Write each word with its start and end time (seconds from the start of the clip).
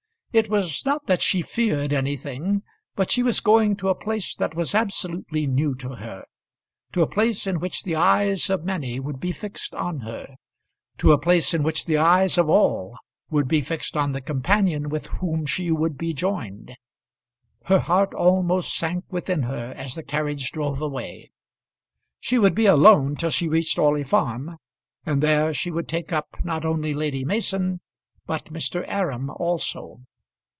It 0.33 0.49
was 0.49 0.85
not 0.85 1.07
that 1.07 1.21
she 1.21 1.41
feared 1.41 1.91
anything, 1.91 2.63
but 2.95 3.11
she 3.11 3.21
was 3.21 3.41
going 3.41 3.75
to 3.75 3.89
a 3.89 3.93
place 3.95 4.33
that 4.37 4.55
was 4.55 4.73
absolutely 4.73 5.45
new 5.45 5.75
to 5.75 5.95
her, 5.97 6.23
to 6.93 7.01
a 7.01 7.05
place 7.05 7.45
in 7.45 7.59
which 7.59 7.83
the 7.83 7.97
eyes 7.97 8.49
of 8.49 8.63
many 8.63 8.97
would 8.97 9.19
be 9.19 9.33
fixed 9.33 9.75
on 9.75 9.99
her, 10.07 10.37
to 10.99 11.11
a 11.11 11.17
place 11.19 11.53
in 11.53 11.63
which 11.63 11.83
the 11.85 11.97
eyes 11.97 12.37
of 12.37 12.47
all 12.47 12.97
would 13.29 13.49
be 13.49 13.59
fixed 13.59 13.97
on 13.97 14.13
the 14.13 14.21
companion 14.21 14.87
with 14.87 15.07
whom 15.07 15.45
she 15.45 15.69
would 15.69 15.97
be 15.97 16.13
joined. 16.13 16.77
Her 17.65 17.79
heart 17.79 18.13
almost 18.13 18.73
sank 18.73 19.03
within 19.09 19.43
her 19.43 19.73
as 19.75 19.95
the 19.95 20.01
carriage 20.03 20.53
drove 20.53 20.79
away. 20.79 21.29
She 22.21 22.39
would 22.39 22.55
be 22.55 22.67
alone 22.67 23.15
till 23.17 23.31
she 23.31 23.49
reached 23.49 23.77
Orley 23.77 24.05
Farm, 24.05 24.55
and 25.05 25.21
there 25.21 25.53
she 25.53 25.71
would 25.71 25.89
take 25.89 26.13
up 26.13 26.37
not 26.41 26.63
only 26.63 26.93
Lady 26.93 27.25
Mason, 27.25 27.81
but 28.25 28.45
Mr. 28.45 28.85
Aram 28.87 29.29
also. 29.29 29.99